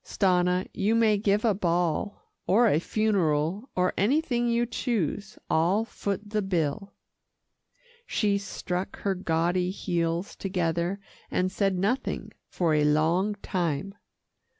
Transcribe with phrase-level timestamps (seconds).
[0.03, 5.37] "Stanna you may give a ball, or a funeral, or anything you choose.
[5.47, 6.95] I'll foot the bill."
[8.07, 13.93] She struck her gaudy heels together, and said nothing for a long time.